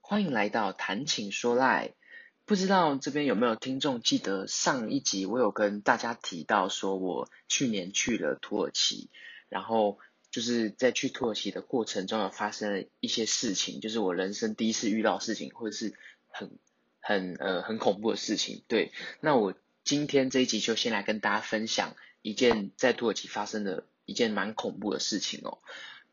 [0.00, 1.92] 欢迎来到谈情说赖。
[2.46, 9.10] 不知道这边有没有听众记得上一集我有跟大家提到说，我去年去了土耳其，
[9.50, 9.98] 然后
[10.30, 15.92] 就是在去土耳其的过程中有发生了一些事情，就是我人生第一次遇到事情，或者是
[16.28, 16.58] 很
[17.00, 18.62] 很呃很恐怖的事情。
[18.66, 19.52] 对，那我
[19.90, 25.58] 今天这一集就先来跟大家分享一件在土耳其发生的一件蛮恐怖的事情哦。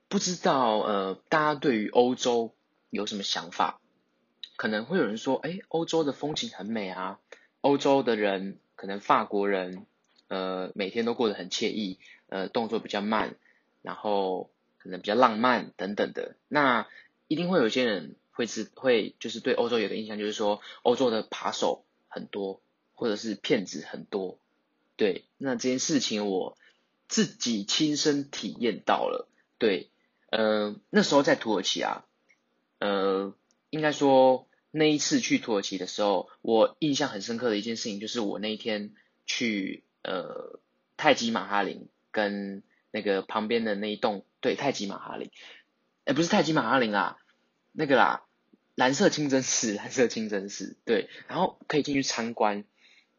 [0.07, 2.55] 不知道呃大家对于欧洲
[2.89, 3.79] 有什么想法？
[4.55, 7.19] 可能会有人说，哎，欧洲的风景很美啊，
[7.61, 9.85] 欧洲的人，可能法国人，
[10.27, 11.99] 呃，每天都过得很惬意，
[12.29, 13.35] 呃，动作比较慢，
[13.83, 14.49] 然后
[14.79, 16.35] 可能比较浪漫等等的。
[16.47, 16.87] 那
[17.27, 22.59] 一定会有些人会是会就是对欧洲有个印象，就是说欧洲的扒手很多，
[22.97, 24.37] 或者是骗子很多。
[24.97, 26.57] 对，那这件事情我
[27.07, 29.29] 自己亲身体验到了。
[29.57, 29.89] 对，
[30.29, 32.03] 呃，那时候在土耳其啊，
[32.79, 33.33] 呃。
[33.69, 38.93] 应该说，那一次去土耳其的时候，我印象很深刻的一件事情，就是我那一天
[39.25, 40.61] 去呃
[40.95, 45.31] 泰姬玛哈林跟那个旁边的那一栋，对，泰姬玛哈林，
[46.05, 47.17] 哎，不是泰姬玛哈林啊，
[47.73, 48.23] 那个啦，
[48.73, 52.63] 蓝色清真寺，蓝色清真寺，对，然后可以进去参观，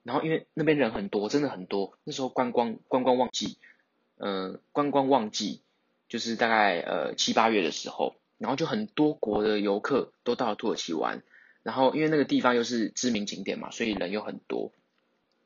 [0.03, 3.59] 然后因为那边人很多，真的很多，那时候观光观光旺季，
[4.17, 5.63] 呃，观光旺季
[6.09, 8.15] 就是大概呃七八月的时候。
[8.39, 11.25] 然后就很多国的游客都到了土耳其玩，
[11.65, 14.71] 然后因为那个地方又是知名景点嘛，所以人又很多。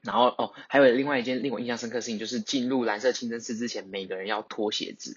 [0.03, 5.17] 然后哦，还有另外一件令我印象深刻的事情，就是进入蓝色清真寺之前，每个人要脱鞋子，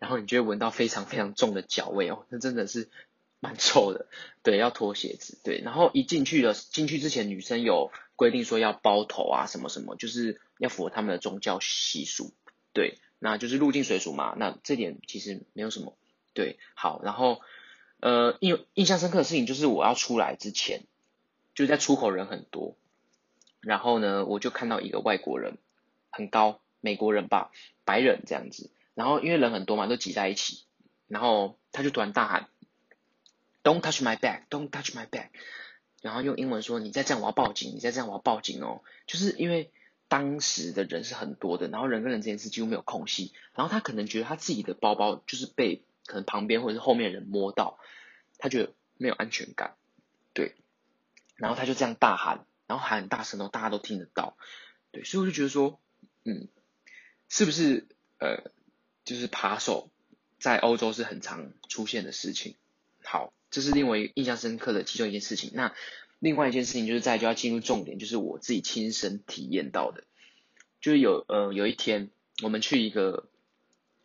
[0.00, 2.90] 然后你就会闻到非常非常重的脚味哦，那真的是
[3.38, 4.06] 蛮臭的。
[4.42, 5.38] 对，要脱鞋子。
[5.44, 7.92] 对，然后一进去了，进去之前女生有
[8.22, 12.32] 规定说要包头啊，什么什么，就是要符合他们的宗教习俗。
[12.72, 15.98] 对，那就是入境水俗嘛，那这点其实没有什么。
[16.32, 17.40] 对，好，然后，
[17.98, 20.84] 呃，印印象深刻的事情就是我要出来之前，
[21.52, 22.76] 就在出口人很多，
[23.60, 25.58] 然后呢，我就看到一个外国人，
[26.12, 27.50] 很高，美国人吧，
[27.84, 30.62] 白人这样子，然后因为人很多嘛，都挤在一起，
[31.08, 32.48] 然后他就突然大喊
[33.64, 35.30] ，Don't touch my bag, Don't touch my bag，
[36.02, 39.70] 然后用英文说，你再这样我要报警，你再这样我要报警哦，就是因为
[40.08, 45.82] 当时的人是很多的，然后人跟人之间是几乎没有空隙，然后他可能觉得他自己的包包就是被。
[46.04, 47.78] 可能旁边或者是后面人摸到，
[48.36, 49.76] 他觉得没有安全感，
[50.34, 50.56] 对，
[51.36, 54.36] 然后他就这样大喊，然后喊很大声哦，大家都听得到，
[54.90, 55.78] 对，所以我就觉得说，
[56.24, 56.48] 嗯，
[57.28, 57.86] 是不是
[58.18, 58.50] 呃，
[59.04, 59.90] 就是扒手
[60.40, 62.56] 在欧洲是很常出现的事情？
[63.12, 65.50] 好，这是另外一个印象深刻的其中一件事情。
[65.52, 65.74] 那
[66.18, 70.04] 另外一件事情就是在就要进入重点，就是我自己亲身体验到的，
[70.80, 72.08] 就是有呃有一天
[72.42, 73.28] 我们去一个。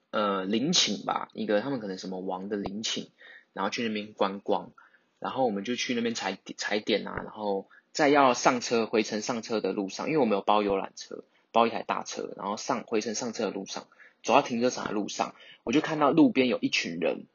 [0.09, 3.09] 呃，陵寝吧，一个他们可能什么王的陵寝，
[3.51, 4.71] 然后去那边观光，
[5.19, 13.85] 然后我们就去那边踩踩点啊，然后在要上车回程上车的路上，因为我们有包游览车，包一台大车，然后上回程上车的路上，
[14.23, 17.25] 走到停车场的路上，我就看到路边有一群人，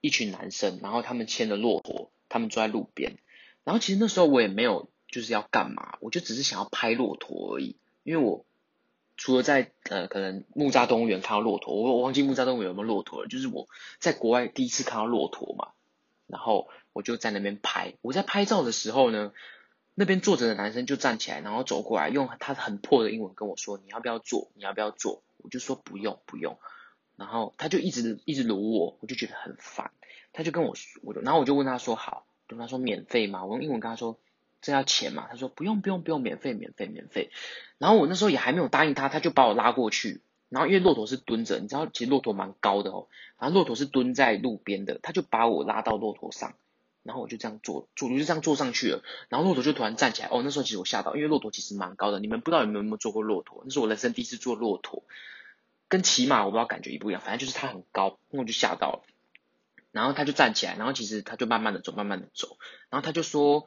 [0.00, 3.18] 一群男生，然后他们牵着骆驼，他们坐在路边，
[3.64, 8.44] 然后其实那时候我也没有就是要干嘛，我就只是想要拍骆驼而已，因为我。
[9.20, 13.26] 除了在呃可能木栅动物园看到骆驼，我我忘记木栅动物园有没有骆驼了。
[13.26, 13.66] 就是我
[13.98, 15.72] 在国外第一次看到骆驼嘛，
[16.28, 17.94] 然后我就在那边拍。
[18.00, 19.32] 我在拍照的时候呢，
[19.96, 24.52] 那边坐着的男生就站起来，然后走过来，用他很破的英文跟我说：“你要不要坐？
[24.54, 26.56] 你要不要坐？”我就说：“不用，不用。”
[27.18, 29.90] 然后他就一直一直撸我，我就觉得很烦。
[30.32, 34.18] 他就跟我说，我就然后我就问他说：“好。”跟他说：“免费吗？”我用英文跟他说。
[34.60, 35.28] 这要钱嘛？
[35.30, 37.30] 他说不用不用不用，免费免费免费。
[37.78, 40.20] 然后我那时候也还没有答应他，他就把我拉过去。
[40.48, 43.06] 然后因为骆驼是蹲着，你知道其实骆驼蛮高的哦。
[43.38, 46.54] 然后骆驼是蹲在路边的，他就把我拉到骆驼上，
[47.04, 49.04] 然后我就这样坐，主就这样坐上去了。
[49.28, 52.18] 然后骆驼就突然站起来，哦，那时候其实我吓到，因为骆驼其实蛮高的。
[52.18, 53.62] 你们不知道有没有没有坐过骆驼？
[53.64, 55.04] 那是我人生第一次坐骆驼，
[55.88, 59.02] 跟骑马我不知道感觉一不一样，反正就是它很高，那我就吓到了。
[59.90, 62.58] 然后他就站起来，然后其实他就慢慢的走，慢慢的走，
[62.90, 63.66] 然后他就说。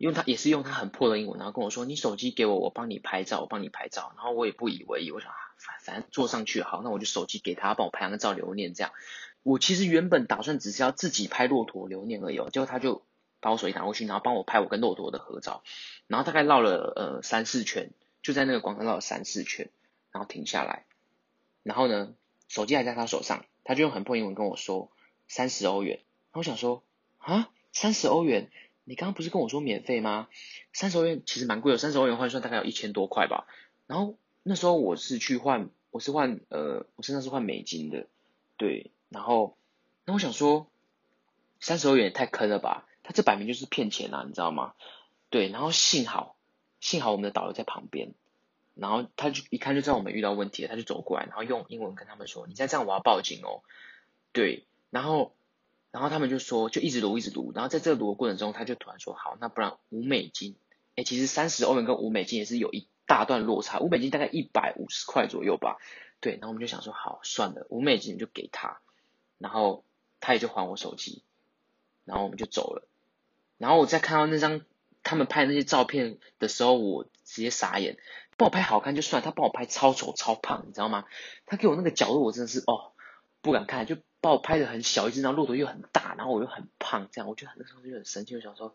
[0.00, 8.72] 用他也是用他很破的英文，然后跟我说：“你手机给我，我帮你拍照，我帮你拍照。”然后我也不以为意，我想啊，反反正坐上去好，那我就手机给他，帮我拍张照留念。
[8.72, 8.94] 这样，
[9.42, 13.04] 我其实原本打算只是要自己拍骆驼留念而已，哦结果他就
[13.40, 15.62] 把我手机拿过去，然后帮我拍我跟骆驼的合照。
[16.06, 17.90] 然后大概绕了呃三四圈，
[18.22, 19.68] 就在那个广场绕了三四圈，
[20.12, 20.86] 然后停下来，
[21.62, 22.14] 然后呢，
[22.48, 24.90] 手机还在他手上，他就用很破英文跟我说
[25.28, 25.96] 三十欧元。
[25.96, 26.82] 然后我想说
[27.18, 28.50] 啊，三十欧元。
[28.84, 30.26] 你刚刚不是跟我说免费吗？
[30.72, 33.46] 三十欧元其实蛮贵的，三十欧元换算大概有一千多块吧。
[33.86, 38.08] 然后那时候我是去换，我是换呃，我身上是换美金的，
[38.56, 38.90] 对。
[39.08, 39.56] 然后
[40.04, 40.66] 那我想说，
[41.60, 42.88] 三十欧元也太坑了吧？
[43.04, 44.74] 他这摆明就是骗钱啊，你知道吗？
[45.28, 45.48] 对。
[45.50, 46.34] 然后幸好
[46.80, 48.14] 幸好我们的导游在旁边，
[48.80, 53.62] 然后他就一看就知道我们遇到问题了，他就走过来，然后用英文跟他们说：“你再这样，我要报警哦。”
[54.32, 54.66] 对。
[54.90, 55.34] 然后。
[55.92, 60.54] 然后他们就说，就一直读一直读，然后在这个卢的过程中，他就突然说，好，那不然五美金，
[60.94, 65.78] 哎，其实三十欧元跟五美金也是有一大段落差，五美金大概一百五十块左右吧，
[66.20, 68.80] 对，然后我们就想说，好，算了，五美金就给他，
[69.38, 69.84] 然后
[70.20, 71.24] 他也就还我手机，
[72.04, 72.86] 然后我们就走了，
[73.58, 74.60] 然后我在看到那张
[75.02, 77.98] 他们拍的那些照片的时候，我直接傻眼，
[78.40, 81.04] 帮我拍好看就算，他帮我拍超丑超胖，你知道吗？
[81.44, 82.92] 他给我那个角度，我真的是哦。
[83.42, 88.74] 不敢看，就把我拍的很小一只，然后骆驼又很大，然后我又很胖，这样我觉得那时候就很生气，我想说，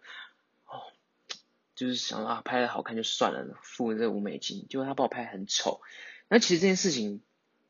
[0.66, 0.82] 哦，
[1.76, 5.82] 就是想啊，拍的好看就算了，付了这五美金，结果他帮我拍很丑。
[6.30, 7.22] 那其实这件事情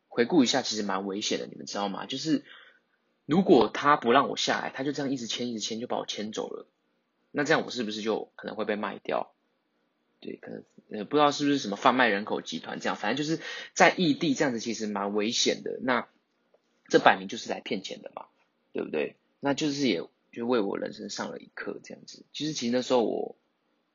[0.07, 2.05] 回顾一下，其实蛮危险的，你们知道吗？
[2.05, 2.45] 就是
[3.25, 6.65] 如果他不让我下来，他就这样一直牵一直牵，就把我牵走了，
[7.31, 9.34] 那这样我是不是就可能会被卖掉？
[10.19, 13.41] 对，可能呃不知道是不是什么贩卖人口集团这样，反正就是
[13.73, 15.79] 在异地这样子，其实蛮危险的。
[15.81, 16.07] 那。
[16.87, 18.27] 这摆明就是来骗钱的嘛，
[18.71, 19.15] 对不对？
[19.39, 22.23] 那就是也就为我人生上了一课，这样子。
[22.31, 23.35] 其实其实那时候我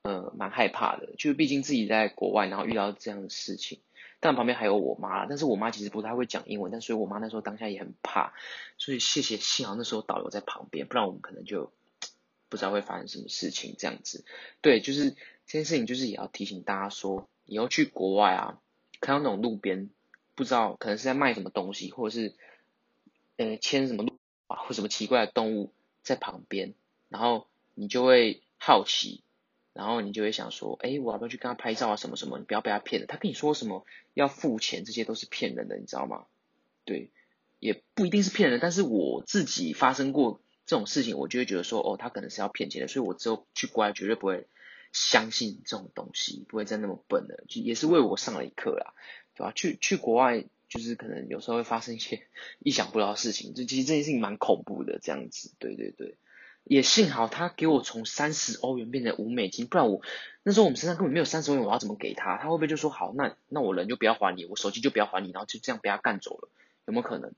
[0.01, 3.79] 呃蛮害怕的，就是毕竟自己在国外，然后遇到这样的事情，
[4.19, 8.33] 但旁边还有我妈，但是我妈其实不太会讲英文，但所以我妈那时候当下也很怕，
[8.77, 11.71] 所以谢谢幸好那时候导游在旁边，不然我们可能就
[12.49, 14.25] 不知道会发生什么事情这样子。
[14.59, 15.15] 对，就是
[15.51, 18.61] 这件事情，就是也要提醒大家说，以后去国外啊，
[19.01, 19.89] 看到那种路边
[20.33, 22.35] 不知道可能是在卖什么东西，或者是。
[23.37, 26.75] 呃，牵什么路啊，或什么奇怪的动物在旁边，
[27.09, 29.23] 然后你就会好奇，
[29.73, 31.95] 然后你就会想说，哎，我要不要去跟他拍照啊？
[31.95, 32.37] 什么什么？
[32.37, 33.83] 你不要被他骗了，他跟你说什么
[34.13, 36.25] 要付钱，这些都是骗人的，你知道吗？
[36.85, 37.09] 对，
[37.57, 44.47] 也不一定是骗人，但是我自己发生过这种事情，我就会觉得说，哦，他可能是要骗钱的，所以我之后去国外绝对不会
[44.91, 48.93] 相信这种东西，不会再那么笨了，就也是为我上了一课啦，
[49.35, 49.51] 对吧？
[49.55, 50.45] 去去国外。
[50.71, 52.25] 就是可能有时候会发生一些
[52.59, 56.15] 意想不到的事情，就其实这件事情蛮恐怖的，这样子，对对对，
[56.63, 60.01] 也幸好他给我从三十欧元变成五美金，不然我
[60.43, 62.37] 那时候我们身上根本没有三十欧元，我要怎么给他？
[62.37, 66.47] 他会不会就说好，那那我人就不要还你，我手机就不要还你，然后就这样被他干走了，
[66.85, 67.33] 有没有可能？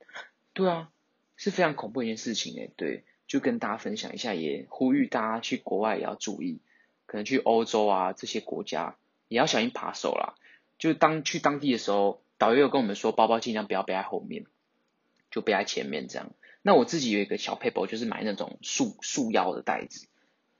[0.53, 0.91] 对啊，
[1.35, 6.59] 是非常恐怖一件事情诶，对，就跟大家分享一下，也呼吁大家去国外也要注意，
[7.13, 8.95] 可能去欧洲啊这些国家
[9.27, 10.33] 也要小心扒手啦，
[10.79, 12.23] 就当去当地的时候。
[12.39, 14.47] 导游有跟我们说，包包尽量不要背在后面，
[15.31, 16.31] 就背在前面这样。
[16.61, 20.07] 那我自己有一个小撇步，就是买那种束束腰的袋子，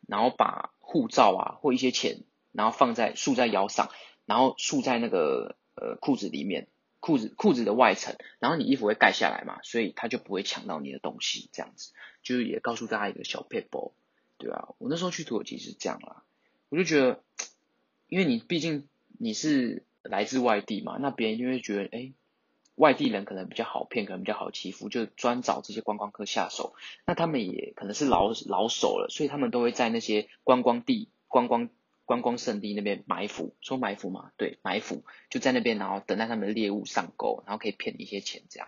[0.08, 2.22] 然后把护照啊或一些钱，
[2.54, 3.90] 然后放在束在腰上，
[4.26, 6.70] 然后束在那个呃裤子里面，
[7.02, 11.92] 裤子裤子的外层，然后你衣服会盖下来嘛，所以他就不会抢到你的东西，这样子。
[12.22, 13.94] 就是也告诉大家一个小撇步，
[14.38, 16.24] 对啊，我那时候去土耳其是这样啦，
[16.74, 17.24] 我就觉得，
[18.10, 18.88] 因为你毕竟
[19.20, 19.86] 你是。
[20.06, 22.12] 来自外地嘛，那别人就会觉得，哎，
[22.76, 26.76] 外地人可能比较好骗，可能比较好欺负，就专找这些观光客下手。
[27.06, 31.70] 那他们也可能是老老手了，所以他们都会在那些观光地、观光
[32.04, 38.68] 观光胜地那边埋伏，说埋伏嘛，对，埋伏就在那边，然后等待他们的猎物上钩，然后可以骗你一些钱，这样。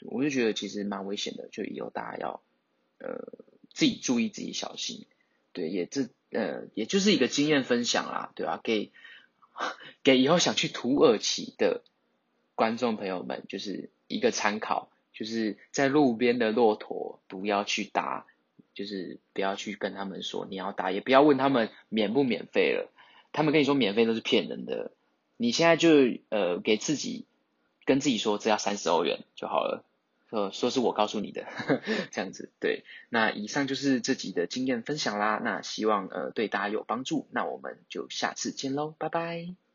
[0.00, 2.42] 我就觉得其实蛮危险的，就以后大家要
[2.98, 3.22] 呃
[3.72, 5.06] 自己注意，自己小心。
[5.56, 8.92] 对，也这呃也就是一个经验分享啦，对吧、给。
[10.02, 11.82] 给以后想去土耳其的
[12.54, 18.26] 观众朋友们，就是一个参考，就是在路边的骆驼不要去搭，
[18.74, 22.92] 就是不要去跟他们说你要搭，也不要问他们免不免费了，
[23.32, 24.92] 他们跟你说免费都是骗人的，
[25.38, 25.88] 你现在就
[26.28, 27.24] 呃给自己
[27.86, 29.86] 跟自己说只要三十欧元就好了。
[30.30, 32.84] 呃说是我告诉你的，呵呵，这样子对。
[33.08, 35.40] 那以上就是这集的经验分享啦。
[35.42, 37.28] 那希望呃对大家有帮助。
[37.30, 39.65] 那我们就下次见喽，拜拜。